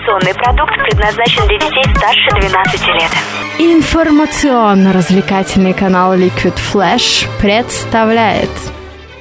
[0.00, 3.10] Информационный продукт предназначен для детей старше 12 лет.
[3.58, 8.48] Информационно-развлекательный канал Liquid Flash представляет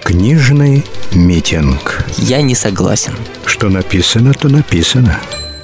[0.03, 2.05] Книжный митинг.
[2.17, 3.13] Я не согласен.
[3.45, 5.19] Что написано, то написано.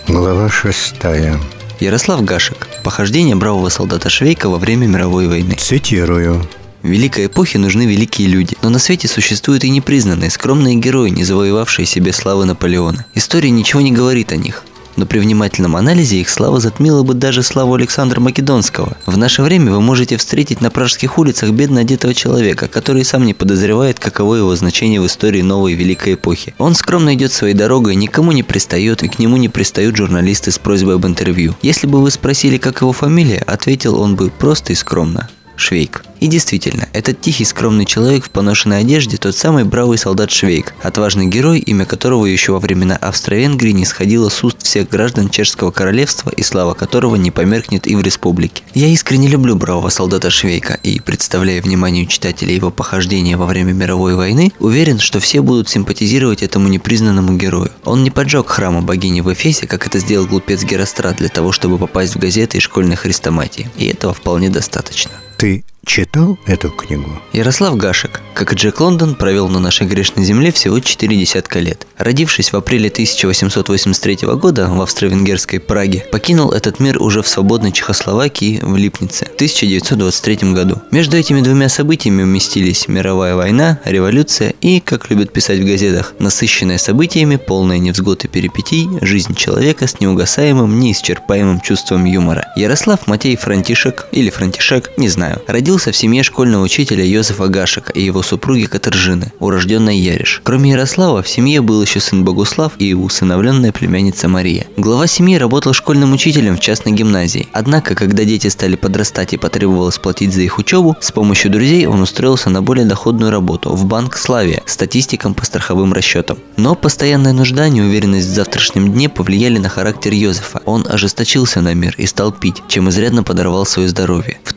[0.09, 1.39] Глава шестая.
[1.79, 2.67] Ярослав Гашек.
[2.83, 5.55] Похождение бравого солдата Швейка во время мировой войны.
[5.57, 6.45] Цитирую.
[6.81, 11.23] В великой эпохе нужны великие люди, но на свете существуют и непризнанные, скромные герои, не
[11.23, 13.05] завоевавшие себе славы Наполеона.
[13.13, 14.65] История ничего не говорит о них,
[14.95, 18.97] но при внимательном анализе их слава затмила бы даже славу Александра Македонского.
[19.05, 23.33] В наше время вы можете встретить на пражских улицах бедно одетого человека, который сам не
[23.33, 26.53] подозревает, каково его значение в истории новой великой эпохи.
[26.57, 30.59] Он скромно идет своей дорогой, никому не пристает, и к нему не пристают журналисты с
[30.59, 31.55] просьбой об интервью.
[31.61, 35.29] Если бы вы спросили, как его фамилия, ответил он бы просто и скромно.
[35.55, 36.03] Швейк.
[36.25, 41.27] И действительно, этот тихий скромный человек в поношенной одежде тот самый бравый солдат Швейк, отважный
[41.27, 46.31] герой, имя которого еще во времена Австро-Венгрии не сходило с уст всех граждан Чешского королевства
[46.31, 48.63] и слава которого не померкнет и в республике.
[48.73, 54.15] Я искренне люблю бравого солдата Швейка и, представляя вниманию читателей его похождения во время мировой
[54.15, 57.69] войны, уверен, что все будут симпатизировать этому непризнанному герою.
[57.83, 61.77] Он не поджег храма богини в Эфесе, как это сделал глупец Герострат для того, чтобы
[61.77, 65.11] попасть в газеты и школьные хрестоматии, и этого вполне достаточно.
[65.37, 67.21] Ты читал эту книгу?
[67.31, 71.87] Ярослав Гашек, как и Джек Лондон, провел на нашей грешной земле всего четыре десятка лет.
[71.97, 78.59] Родившись в апреле 1883 года в австро-венгерской Праге, покинул этот мир уже в свободной Чехословакии
[78.61, 80.81] в Липнице в 1923 году.
[80.91, 86.77] Между этими двумя событиями уместились мировая война, революция и, как любят писать в газетах, насыщенная
[86.77, 92.47] событиями, полная невзгод и перипетий, жизнь человека с неугасаемым, неисчерпаемым чувством юмора.
[92.55, 98.03] Ярослав Матей Франтишек или Франтишек, не знаю, родился в семье школьного учителя Йозефа Гашека и
[98.03, 100.41] его супруги Катержины, урожденной Яриш.
[100.43, 104.67] Кроме Ярослава, в семье был еще сын Богуслав и усыновленная племянница Мария.
[104.77, 107.47] Глава семьи работал школьным учителем в частной гимназии.
[107.51, 112.01] Однако, когда дети стали подрастать и потребовалось платить за их учебу, с помощью друзей он
[112.01, 116.37] устроился на более доходную работу в банк Славия, статистиком по страховым расчетам.
[116.57, 120.61] Но постоянная нужда, неуверенность в завтрашнем дне повлияли на характер Йозефа.
[120.65, 124.39] Он ожесточился на мир и стал пить, чем изрядно подорвал свое здоровье.
[124.43, 124.53] В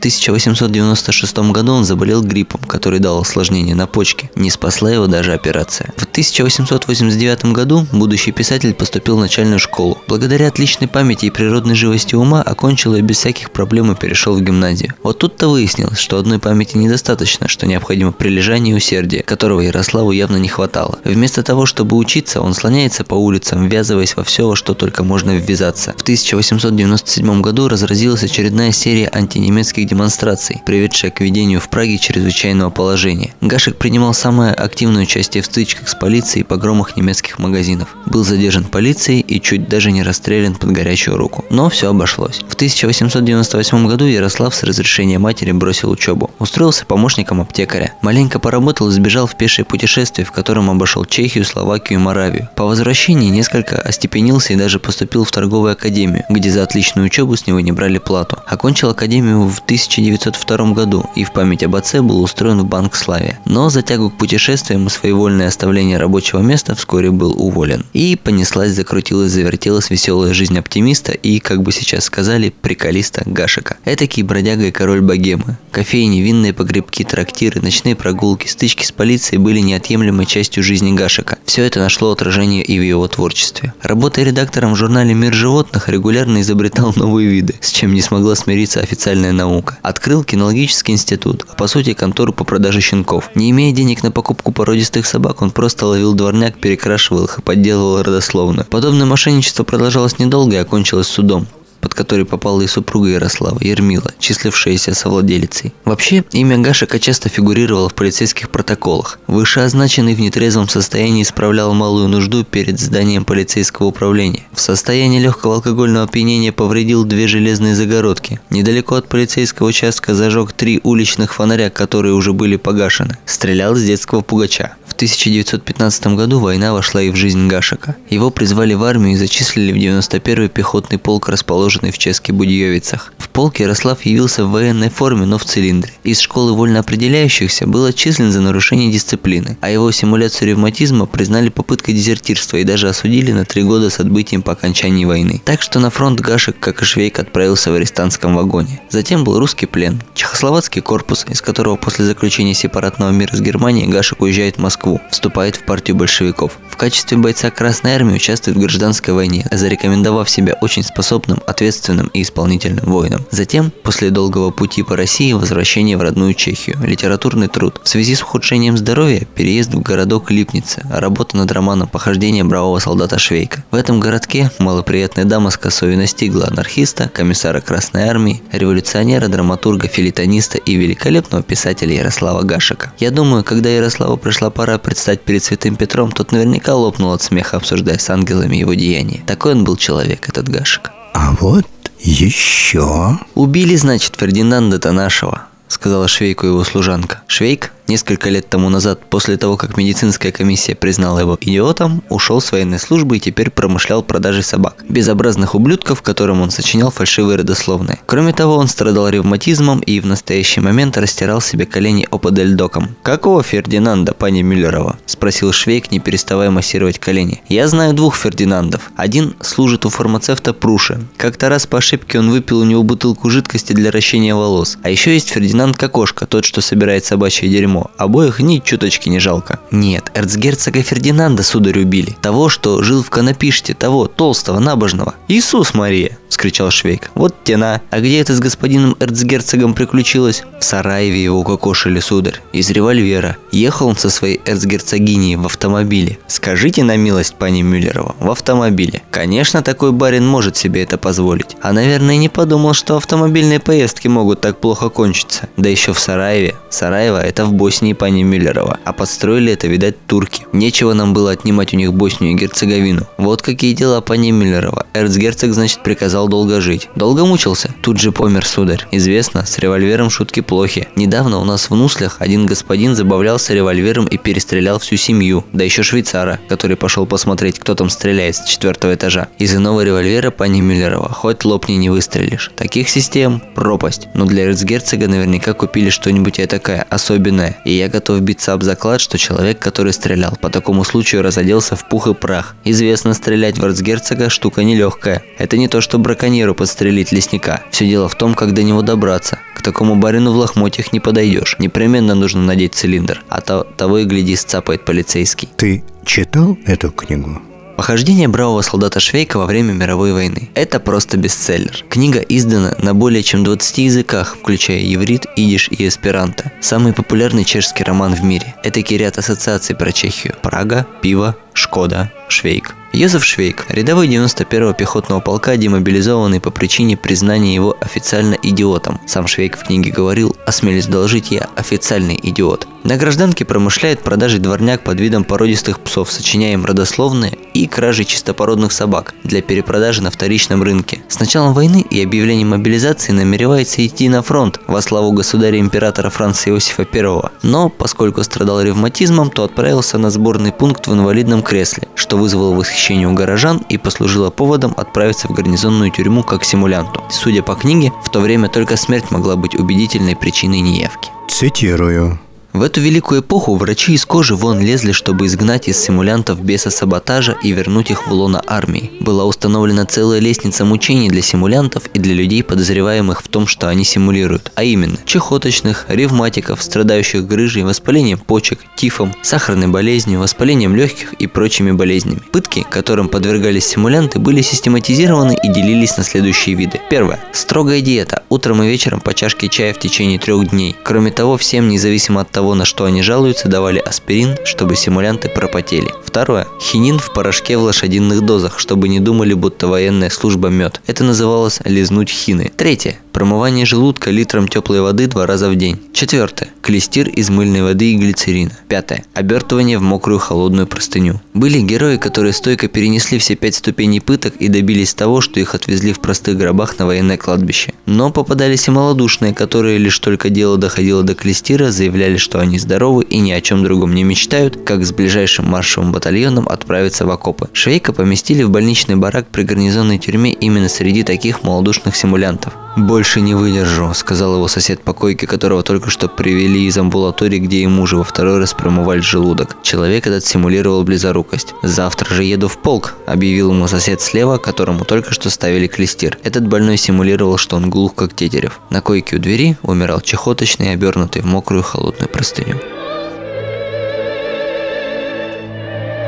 [1.09, 4.29] 1896 году он заболел гриппом, который дал осложнение на почке.
[4.35, 5.91] Не спасла его даже операция.
[5.97, 9.97] В 1889 году будущий писатель поступил в начальную школу.
[10.07, 14.41] Благодаря отличной памяти и природной живости ума окончил и без всяких проблем и перешел в
[14.41, 14.93] гимназию.
[15.01, 20.37] Вот тут-то выяснилось, что одной памяти недостаточно, что необходимо прилежание и усердие, которого Ярославу явно
[20.37, 20.99] не хватало.
[21.03, 25.35] Вместо того, чтобы учиться, он слоняется по улицам, ввязываясь во все, во что только можно
[25.35, 25.95] ввязаться.
[25.97, 33.33] В 1897 году разразилась очередная серия антинемецких демонстраций, приведшая к введению в Праге чрезвычайного положения.
[33.39, 37.95] Гашек принимал самое активное участие в стычках с полицией и погромах немецких магазинов.
[38.05, 41.45] Был задержан полицией и чуть даже не расстрелян под горячую руку.
[41.49, 42.41] Но все обошлось.
[42.47, 46.31] В 1898 году Ярослав с разрешения матери бросил учебу.
[46.39, 47.93] Устроился помощником аптекаря.
[48.01, 52.49] Маленько поработал и сбежал в пешее путешествие, в котором обошел Чехию, Словакию и Моравию.
[52.55, 57.47] По возвращении несколько остепенился и даже поступил в торговую академию, где за отличную учебу с
[57.47, 58.37] него не брали плату.
[58.47, 63.39] Окончил академию в 1902 году и в память об отце был устроен в банк Славия.
[63.45, 67.85] Но за тягу к путешествиям и своевольное оставление рабочего места вскоре был уволен.
[67.93, 73.77] И понеслась, закрутилась, завертелась веселая жизнь оптимиста и, как бы сейчас сказали, приколиста Гашика.
[73.85, 75.57] Этакий бродяга и король богемы.
[75.71, 81.37] Кофейни, винные погребки, трактиры, ночные прогулки, стычки с полицией были неотъемлемой частью жизни Гашика.
[81.45, 83.73] Все это нашло отражение и в его творчестве.
[83.81, 88.79] Работая редактором в журнале «Мир животных», регулярно изобретал новые виды, с чем не смогла смириться
[88.79, 89.77] официальная наука.
[89.81, 93.29] Открыл кинологический институт, а по сути контору по продаже щенков.
[93.35, 98.03] Не имея денег на покупку породистых собак, он просто ловил дворняк, перекрашивал их и подделывал
[98.03, 98.65] родословную.
[98.65, 101.47] Подобное мошенничество продолжалось недолго и окончилось судом
[101.81, 105.73] под который попала и супруга Ярослава, Ермила, числившаяся совладелицей.
[105.85, 109.19] Вообще, имя Гашика часто фигурировало в полицейских протоколах.
[109.27, 114.43] Вышеозначенный в нетрезвом состоянии исправлял малую нужду перед зданием полицейского управления.
[114.51, 118.39] В состоянии легкого алкогольного опьянения повредил две железные загородки.
[118.49, 123.17] Недалеко от полицейского участка зажег три уличных фонаря, которые уже были погашены.
[123.25, 124.73] Стрелял с детского пугача.
[124.85, 127.95] В 1915 году война вошла и в жизнь Гашика.
[128.09, 133.13] Его призвали в армию и зачислили в 91-й пехотный полк, расположенный расположенной в Ческе Будьевицах.
[133.17, 135.93] В полк Ярослав явился в военной форме, но в цилиндре.
[136.03, 141.93] Из школы вольно определяющихся был отчислен за нарушение дисциплины, а его симуляцию ревматизма признали попыткой
[141.93, 145.41] дезертирства и даже осудили на три года с отбытием по окончании войны.
[145.45, 148.81] Так что на фронт Гашек, как и Швейк, отправился в арестантском вагоне.
[148.89, 154.21] Затем был русский плен, чехословацкий корпус, из которого после заключения сепаратного мира с Германией Гашек
[154.21, 156.57] уезжает в Москву, вступает в партию большевиков.
[156.69, 162.21] В качестве бойца Красной Армии участвует в гражданской войне, зарекомендовав себя очень способным, ответственным и
[162.21, 163.25] исполнительным воином.
[163.31, 167.81] Затем, после долгого пути по России, возвращение в родную Чехию, литературный труд.
[167.83, 173.19] В связи с ухудшением здоровья, переезд в городок Липница, работа над романом «Похождение бравого солдата
[173.19, 173.65] Швейка».
[173.71, 180.57] В этом городке малоприятная дама с косой настигла анархиста, комиссара Красной Армии, революционера, драматурга, филитониста
[180.57, 182.93] и великолепного писателя Ярослава Гашика.
[182.99, 187.57] Я думаю, когда Ярославу пришла пора предстать перед Святым Петром, тот наверняка лопнул от смеха,
[187.57, 189.21] обсуждая с ангелами его деяния.
[189.25, 190.91] Такой он был человек, этот Гашек.
[191.13, 191.65] А вот
[191.99, 193.17] еще...
[193.35, 197.21] Убили, значит, Фердинанда-то нашего, сказала Швейку его служанка.
[197.27, 202.51] Швейк Несколько лет тому назад, после того, как медицинская комиссия признала его идиотом, ушел с
[202.51, 204.85] военной службы и теперь промышлял продажей собак.
[204.87, 207.97] Безобразных ублюдков, которым он сочинял фальшивые родословные.
[208.05, 212.95] Кроме того, он страдал ревматизмом и в настоящий момент растирал себе колени оподельдоком.
[213.01, 217.41] «Какого Фердинанда, пани Мюллерова?»– спросил Швейк, не переставая массировать колени.
[217.49, 218.91] «Я знаю двух Фердинандов.
[218.97, 221.01] Один служит у фармацевта Пруши.
[221.17, 224.77] Как-то раз по ошибке он выпил у него бутылку жидкости для ращения волос.
[224.83, 227.91] А еще есть Фердинанд Кокошка, тот, что собирает собачье дерьмо ему.
[227.97, 229.59] Обоих ни чуточки не жалко.
[229.71, 232.17] Нет, эрцгерцога Фердинанда, сударь, убили.
[232.21, 235.15] Того, что жил в Конопиште, того, толстого, набожного.
[235.27, 237.09] Иисус Мария!– вскричал Швейк.
[237.15, 237.81] «Вот тена!
[237.89, 243.37] А где это с господином эрцгерцогом приключилось?» «В Сараеве его укокошили, сударь, из револьвера.
[243.51, 246.19] Ехал он со своей эрцгерцогиней в автомобиле.
[246.27, 249.01] Скажите на милость, пани Мюллерова, в автомобиле.
[249.09, 251.57] Конечно, такой барин может себе это позволить.
[251.61, 255.49] А, наверное, не подумал, что автомобильные поездки могут так плохо кончиться.
[255.57, 256.55] Да еще в Сараеве.
[256.69, 258.79] Сараево– это в Боснии, пани Мюллерова.
[258.83, 260.43] А подстроили это, видать, турки.
[260.53, 263.05] Нечего нам было отнимать у них Боснию и Герцеговину.
[263.19, 264.87] Вот какие дела, пани Мюллерова.
[264.95, 266.89] Эрцгерцог, значит, приказал долго жить.
[266.95, 267.71] Долго мучился?
[267.83, 268.87] Тут же помер, сударь.
[268.91, 270.87] Известно, с револьвером шутки плохи.
[270.95, 275.45] Недавно у нас в Нуслях один господин забавлялся револьвером и перестрелял всю семью.
[275.53, 279.27] Да еще швейцара, который пошел посмотреть, кто там стреляет с четвертого этажа.
[279.37, 282.51] Из иного револьвера пани Миллерова хоть лопни не выстрелишь.
[282.55, 284.07] Таких систем– пропасть.
[284.15, 287.58] Но для эрцгерцога наверняка купили что-нибудь такое особенное.
[287.65, 291.87] И я готов биться об заклад, что человек, который стрелял, по такому случаю разоделся в
[291.87, 292.55] пух и прах.
[292.63, 295.23] Известно, стрелять в эрцгерцога штука нелегкая.
[295.37, 297.63] Это не то, что браконьеру подстрелить лесника.
[297.71, 299.39] Все дело в том, как до него добраться.
[299.55, 301.57] К такому барину в лохмотьях не подойдешь.
[301.59, 303.23] Непременно нужно надеть цилиндр.
[303.27, 305.49] А то, того и гляди, сцапает полицейский.
[305.57, 307.41] Ты читал эту книгу?
[307.79, 310.49] Похождение бравого солдата Швейка во время мировой войны.
[310.53, 311.85] Это просто бестселлер.
[311.87, 316.51] Книга издана на более чем 20 языках, включая еврит, идиш и эсперанто.
[316.59, 318.53] Самый популярный чешский роман в мире.
[318.65, 320.35] Это ряд ассоциаций про Чехию.
[320.41, 322.75] Прага, пиво, Шкода, Швейк.
[322.91, 328.99] Йозеф Швейк, рядовой 91-го пехотного полка, демобилизованный по причине признания его официально идиотом.
[329.05, 332.67] Сам Швейк в книге говорил, осмелюсь доложить, я официальный идиот.
[332.83, 338.71] На гражданке промышляет продажей дворняк под видом породистых псов, сочиняя им родословные и кражей чистопородных
[338.71, 341.03] собак для перепродажи на вторичном рынке.
[341.09, 346.87] С началом войны и объявлением мобилизации намеревается идти на фронт во славу государя-императора Франца Иосифа
[346.91, 347.29] I.
[347.43, 353.07] Но, поскольку страдал ревматизмом, то отправился на сборный пункт в инвалидном кресле, что вызвало восхищение
[353.07, 357.03] у горожан и послужило поводом отправиться в гарнизонную тюрьму как симулянту.
[357.09, 361.09] Судя по книге, в то время только смерть могла быть убедительной причиной неявки.
[361.27, 362.19] Цитирую.
[362.51, 367.37] В эту великую эпоху врачи из кожи вон лезли, чтобы изгнать из симулянтов беса саботажа
[367.43, 368.91] и вернуть их в лоно армии.
[368.99, 373.83] Была установлена целая лестница мучений для симулянтов и для людей, подозреваемых в том, что они
[373.83, 381.27] симулируют, а именно чехоточных, ревматиков, страдающих грыжей, воспалением почек, тифом, сахарной болезнью, воспалением легких и
[381.27, 382.21] прочими болезнями.
[382.31, 386.81] Пытки, которым подвергались симулянты, были систематизированы и делились на следующие виды.
[386.89, 387.19] Первое.
[387.31, 388.23] Строгая диета.
[388.29, 390.75] Утром и вечером по чашке чая в течение трех дней.
[390.83, 395.93] Кроме того, всем, независимо от того, на что они жалуются, давали аспирин, чтобы симулянты пропотели.
[396.05, 396.47] Второе.
[396.61, 400.79] Хинин в порошке в лошадиных дозах, чтобы не думали, будто военная служба мед.
[400.87, 402.49] Это называлось лизнуть хины.
[402.55, 402.97] Третье.
[403.11, 405.81] Промывание желудка литром теплой воды два раза в день.
[405.91, 406.47] Четвертое.
[406.61, 408.57] Клестир из мыльной воды и глицерина.
[408.69, 409.03] Пятое.
[409.13, 411.19] Обертывание в мокрую холодную простыню.
[411.33, 415.91] Были герои, которые стойко перенесли все пять ступеней пыток и добились того, что их отвезли
[415.91, 417.73] в простых гробах на военное кладбище.
[417.85, 423.03] Но попадались и малодушные, которые лишь только дело доходило до клестира, заявляли, что они здоровы
[423.03, 427.49] и ни о чем другом не мечтают, как с ближайшим маршевым батальоном отправиться в окопы.
[427.53, 432.53] Швейка поместили в больничный барак при гарнизонной тюрьме именно среди таких малодушных симулянтов.
[432.77, 437.61] «Больше не выдержу»,– сказал его сосед по койке, которого только что привели из амбулатории, где
[437.61, 439.57] ему же во второй раз промывали желудок.
[439.63, 441.55] Человек этот симулировал близорукость.
[441.63, 446.17] «Завтра же еду в полк»,– объявил ему сосед слева, которому только что ставили клестир.
[446.23, 448.59] Этот больной симулировал, что он глух, как тетерев.
[448.69, 452.59] На койке у двери умирал чехоточный, обернутый в мокрую холодную простыню.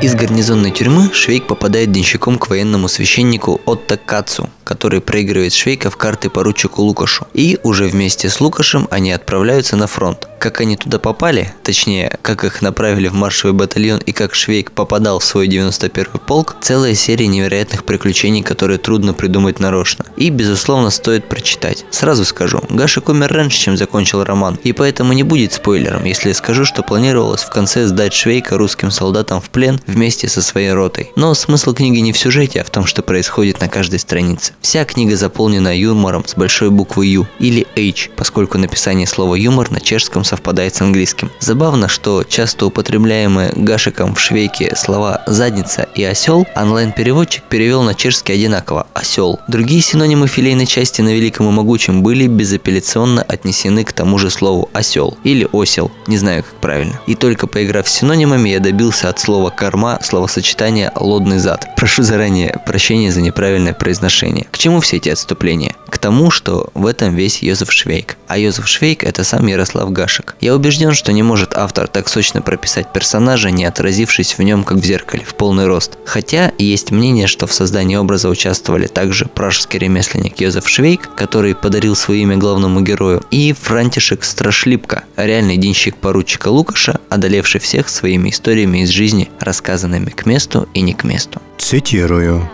[0.02, 5.96] Из гарнизонной тюрьмы Швейк попадает денщиком к военному священнику Отто Кацу, который проигрывает Швейка в
[5.96, 7.26] карты поручику Лукашу.
[7.32, 10.28] И уже вместе с Лукашем они отправляются на фронт.
[10.42, 15.20] Как они туда попали, точнее, как их направили в маршевый батальон и как Швейк попадал
[15.20, 20.04] в свой 91-й полк, целая серия невероятных приключений, которые трудно придумать нарочно.
[20.16, 21.84] И, безусловно, стоит прочитать.
[21.92, 26.34] Сразу скажу, Гашек умер раньше, чем закончил роман, и поэтому не будет спойлером, если я
[26.34, 31.12] скажу, что планировалось в конце сдать Швейка русским солдатам в плен вместе со своей ротой.
[31.14, 34.54] Но смысл книги не в сюжете, а в том, что происходит на каждой странице.
[34.60, 39.80] Вся книга заполнена юмором с большой буквы Ю или H, поскольку написание слова юмор на
[39.80, 41.30] чешском совпадает с английским.
[41.40, 48.32] Забавно, что часто употребляемые Гашиком в швейке слова «задница» и «осел» онлайн-переводчик перевел на чешский
[48.32, 49.40] одинаково– «осел».
[49.46, 54.70] Другие синонимы филейной части на Великом и Могучем были безапелляционно отнесены к тому же слову
[54.72, 56.98] «осел» или «осел», не знаю как правильно.
[57.06, 61.68] И только поиграв с синонимами, я добился от слова «корма» словосочетания «лодный зад».
[61.76, 64.46] Прошу заранее прощения за неправильное произношение.
[64.50, 65.74] К чему все эти отступления?
[65.90, 68.16] К тому, что в этом весь Йозеф Швейк.
[68.28, 70.21] А Йозеф Швейк– это сам Ярослав Гашек.
[70.40, 74.78] Я убежден, что не может автор так сочно прописать персонажа, не отразившись в нем, как
[74.78, 75.98] в зеркале, в полный рост.
[76.04, 81.96] Хотя есть мнение, что в создании образа участвовали также пражский ремесленник Йозеф Швейк, который подарил
[81.96, 88.82] свое имя главному герою, и Франтишек Страшлипка, реальный денщик поручика Лукаша, одолевший всех своими историями
[88.82, 91.40] из жизни, рассказанными к месту и не к месту.
[91.58, 92.50] Цитирую.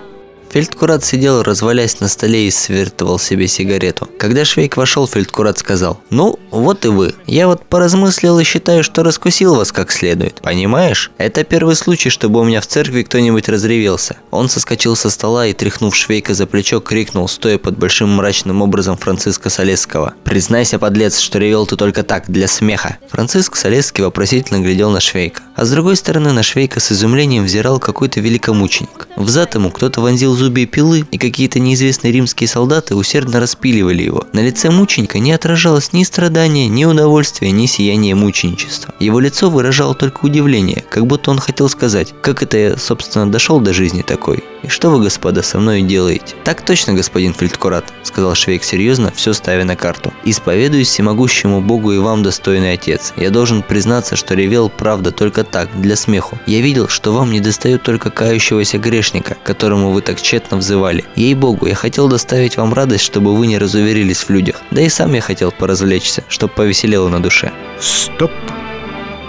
[0.50, 4.08] Фельдкурат сидел, развалясь на столе и свертывал себе сигарету.
[4.18, 7.14] Когда Швейк вошел, Фельдкурат сказал, «Ну, вот и вы.
[7.26, 10.40] Я вот поразмыслил и считаю, что раскусил вас как следует.
[10.40, 11.10] Понимаешь?
[11.18, 14.16] Это первый случай, чтобы у меня в церкви кто-нибудь разревелся».
[14.30, 18.96] Он соскочил со стола и, тряхнув Швейка за плечо, крикнул, стоя под большим мрачным образом
[18.96, 20.14] Франциска Солесского.
[20.24, 22.96] «Признайся, подлец, что ревел ты только так, для смеха».
[23.10, 25.42] Франциск Солесский вопросительно глядел на Швейка.
[25.58, 29.08] А с другой стороны на Швейка с изумлением взирал какой-то великомученик.
[29.16, 34.24] Взад ему кто-то вонзил зубья пилы, и какие-то неизвестные римские солдаты усердно распиливали его.
[34.32, 38.94] На лице мученика не отражалось ни страдания, ни удовольствия, ни сияния мученичества.
[39.00, 43.58] Его лицо выражало только удивление, как будто он хотел сказать, как это я, собственно, дошел
[43.58, 44.44] до жизни такой.
[44.62, 46.36] И что вы, господа, со мной делаете?
[46.44, 50.12] Так точно, господин Фельдкурат, сказал Швейк серьезно, все ставя на карту.
[50.24, 53.12] Исповедуюсь всемогущему Богу и вам, достойный отец.
[53.16, 56.38] Я должен признаться, что ревел правда только так, для смеху.
[56.46, 61.04] Я видел, что вам не достает только кающегося грешника, которому вы так тщетно взывали.
[61.16, 64.62] Ей-богу, я хотел доставить вам радость, чтобы вы не разуверились в людях.
[64.70, 67.52] Да и сам я хотел поразвлечься, чтобы повеселело на душе.
[67.80, 68.32] Стоп.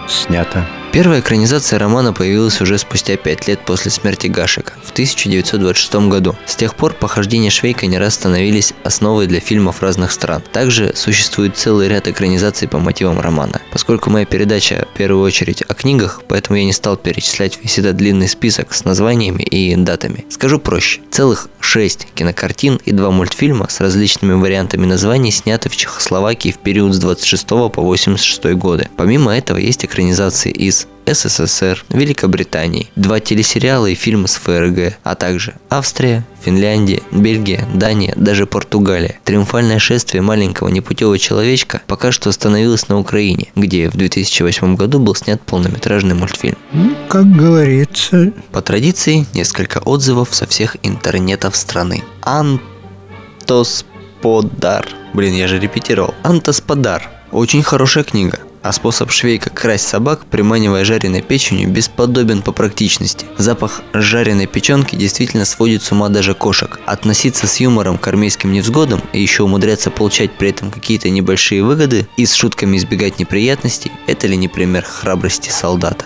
[0.07, 0.65] Снято.
[0.91, 6.36] Первая экранизация романа появилась уже спустя пять лет после смерти Гашека, в 1926 году.
[6.48, 10.41] С тех пор похождения Швейка не раз становились основой для фильмов разных стран.
[10.51, 13.62] Также существует целый ряд экранизаций по мотивам романа.
[13.72, 17.96] Поскольку моя передача в первую очередь о книгах, поэтому я не стал перечислять весь этот
[17.96, 20.25] длинный список с названиями и датами.
[20.29, 21.01] Скажу проще.
[21.12, 26.96] Целых шесть кинокартин и два мультфильма с различными вариантами названий сняты в Чехословакии в период
[26.96, 28.89] с 26 по 86 годы.
[28.98, 35.55] Помимо этого есть экранизации из СССР, Великобритании, два телесериала и фильмы с ФРГ, а также
[35.69, 39.19] Австрия, Финляндия, Бельгия, Дания, даже Португалия.
[39.24, 45.15] Триумфальное шествие маленького непутевого человечка пока что остановилось на Украине, где в 2008 году был
[45.15, 46.57] снят полнометражный мультфильм.
[46.74, 52.03] Ну, как говорится, По традиции, несколько отзывов со всех интернетов страны.
[52.21, 54.88] Антосподар.
[55.13, 56.13] Блин, я же репетировал.
[56.24, 57.09] Антосподар.
[57.31, 58.39] Очень хорошая книга.
[58.61, 63.25] А способ швейка красть собак, приманивая жареной печенью, бесподобен по практичности.
[63.37, 66.79] Запах жареной печенки действительно сводит с ума даже кошек.
[66.85, 72.07] Относиться с юмором к армейским невзгодам и еще умудряться получать при этом какие-то небольшие выгоды
[72.17, 76.05] и с шутками избегать неприятностей– это ли не пример храбрости солдата?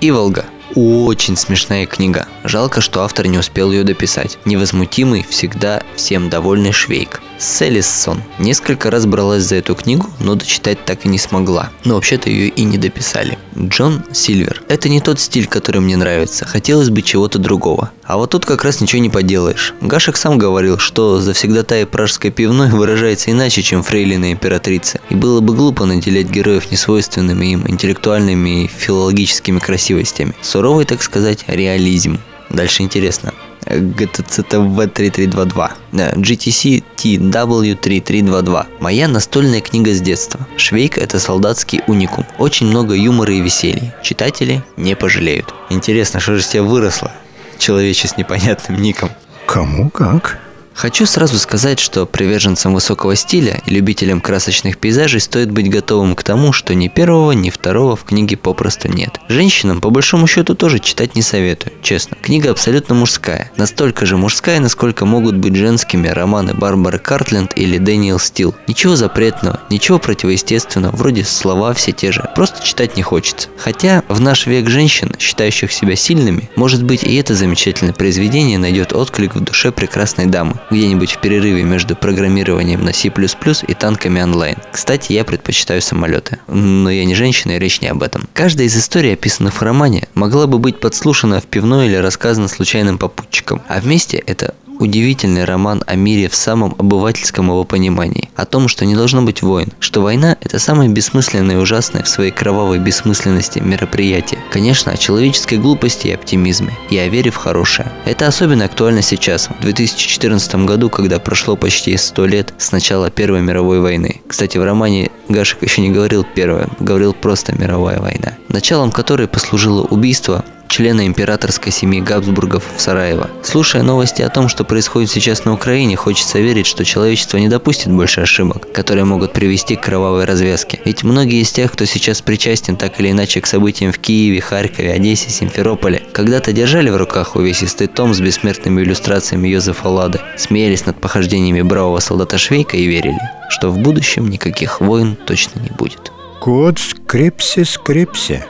[0.00, 0.46] Иволга.
[0.74, 2.28] Очень смешная книга.
[2.44, 4.38] Жалко, что автор не успел ее дописать.
[4.44, 7.20] Невозмутимый, всегда всем довольный Швейк.
[7.40, 8.22] Селиссон.
[8.38, 11.70] Несколько раз бралась за эту книгу, но дочитать так и не смогла.
[11.84, 13.38] Но вообще-то ее и не дописали.
[13.58, 14.62] Джон Сильвер.
[14.68, 16.44] Это не тот стиль, который мне нравится.
[16.44, 17.92] Хотелось бы чего-то другого.
[18.04, 19.72] А вот тут как раз ничего не поделаешь.
[19.80, 25.00] Гашек сам говорил, что завсегдатая пражской пивной выражается иначе, чем фрейлина императрица.
[25.08, 30.34] И было бы глупо наделять героев несвойственными им интеллектуальными и филологическими красивостями.
[30.42, 32.20] Суровый, так сказать, реализм.
[32.50, 33.32] Дальше интересно.
[33.66, 35.70] GTCTV3322.
[35.92, 38.66] GTC TW3322.
[38.80, 40.46] Моя настольная книга с детства.
[40.56, 42.26] Швейк– это солдатский уникум.
[42.38, 43.94] Очень много юмора и веселья.
[44.02, 45.54] Читатели не пожалеют.
[45.70, 47.12] Интересно, что же с тебя выросло?
[47.58, 49.10] Человече с непонятным ником.
[49.46, 50.38] Кому как?
[50.80, 56.22] Хочу сразу сказать, что приверженцам высокого стиля и любителям красочных пейзажей стоит быть готовым к
[56.22, 59.20] тому, что ни первого, ни второго в книге попросту нет.
[59.28, 62.16] Женщинам, по большому счету, тоже читать не советую, честно.
[62.22, 63.52] Книга абсолютно мужская.
[63.58, 68.54] Настолько же мужская, насколько могут быть женскими романы Барбары Картленд или Дэниел Стил.
[68.66, 72.26] Ничего запретного, ничего противоестественного, вроде слова все те же.
[72.34, 73.50] Просто читать не хочется.
[73.58, 78.94] Хотя в наш век женщин, считающих себя сильными, может быть и это замечательное произведение найдет
[78.94, 84.56] отклик в душе прекрасной дамы где-нибудь в перерыве между программированием на C++ и танками онлайн.
[84.72, 86.38] Кстати, я предпочитаю самолеты.
[86.46, 88.28] Но я не женщина, и речь не об этом.
[88.32, 92.98] Каждая из историй, описанных в романе, могла бы быть подслушана в пивной или рассказана случайным
[92.98, 93.62] попутчиком.
[93.68, 98.30] А вместе это удивительный роман о мире в самом обывательском его понимании.
[98.34, 102.08] О том, что не должно быть войн, что война– это самое бессмысленное и ужасное в
[102.08, 104.40] своей кровавой бессмысленности мероприятие.
[104.50, 107.92] Конечно, о человеческой глупости и оптимизме, и о вере в хорошее.
[108.06, 113.42] Это особенно актуально сейчас, в 2014 году, когда прошло почти 100 лет с начала Первой
[113.42, 114.22] мировой войны.
[114.26, 119.82] Кстати, в романе Гашек еще не говорил первое, говорил просто мировая война, началом которой послужило
[119.82, 123.28] убийство члена императорской семьи Габсбургов в Сараево.
[123.42, 127.92] Слушая новости о том, что происходит сейчас на Украине, хочется верить, что человечество не допустит
[127.92, 130.80] больше ошибок, которые могут привести к кровавой развязке.
[130.84, 134.92] Ведь многие из тех, кто сейчас причастен так или иначе к событиям в Киеве, Харькове,
[134.92, 141.00] Одессе, Симферополе, когда-то держали в руках увесистый том с бессмертными иллюстрациями Йозефа Лады, смеялись над
[141.00, 143.18] похождениями бравого солдата Швейка и верили,
[143.50, 146.12] что в будущем никаких войн точно не будет.
[146.40, 148.42] Код скрипси-скрипси.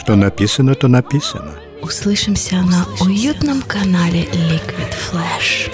[0.00, 1.52] Что написано, то написано.
[1.80, 5.70] Услышимся на уютном канале Liquid Flash.